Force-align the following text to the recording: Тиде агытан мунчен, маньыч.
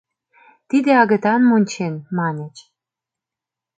Тиде 0.69 0.91
агытан 1.01 1.41
мунчен, 1.49 1.93
маньыч. 2.17 2.57